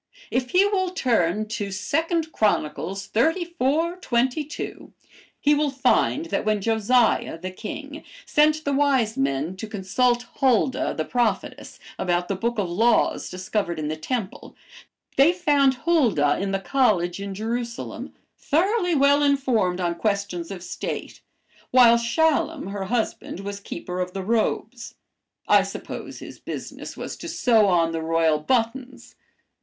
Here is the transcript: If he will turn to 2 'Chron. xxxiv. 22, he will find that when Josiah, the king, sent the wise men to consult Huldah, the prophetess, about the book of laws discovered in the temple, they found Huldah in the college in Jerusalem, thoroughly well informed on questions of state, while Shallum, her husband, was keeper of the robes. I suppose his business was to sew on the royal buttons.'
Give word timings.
If 0.31 0.49
he 0.49 0.65
will 0.65 0.89
turn 0.89 1.47
to 1.49 1.71
2 1.71 2.01
'Chron. 2.33 2.63
xxxiv. 2.67 4.01
22, 4.01 4.93
he 5.39 5.53
will 5.53 5.69
find 5.69 6.25
that 6.25 6.43
when 6.43 6.59
Josiah, 6.59 7.37
the 7.37 7.51
king, 7.51 8.03
sent 8.25 8.65
the 8.65 8.73
wise 8.73 9.15
men 9.15 9.55
to 9.57 9.67
consult 9.67 10.25
Huldah, 10.37 10.95
the 10.97 11.05
prophetess, 11.05 11.79
about 11.99 12.29
the 12.29 12.35
book 12.35 12.57
of 12.57 12.67
laws 12.67 13.29
discovered 13.29 13.77
in 13.77 13.89
the 13.89 13.95
temple, 13.95 14.55
they 15.17 15.31
found 15.31 15.75
Huldah 15.85 16.39
in 16.39 16.51
the 16.51 16.59
college 16.59 17.19
in 17.21 17.35
Jerusalem, 17.35 18.15
thoroughly 18.35 18.95
well 18.95 19.21
informed 19.21 19.79
on 19.79 19.93
questions 19.93 20.49
of 20.49 20.63
state, 20.63 21.21
while 21.69 21.99
Shallum, 21.99 22.71
her 22.71 22.85
husband, 22.85 23.41
was 23.41 23.59
keeper 23.59 23.99
of 23.99 24.13
the 24.13 24.23
robes. 24.23 24.95
I 25.47 25.61
suppose 25.61 26.17
his 26.17 26.39
business 26.39 26.97
was 26.97 27.15
to 27.17 27.27
sew 27.27 27.67
on 27.67 27.91
the 27.91 28.01
royal 28.01 28.39
buttons.' 28.39 29.13